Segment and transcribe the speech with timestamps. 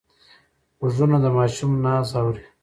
[0.79, 2.43] غوږونه د ماشوم ناز اوري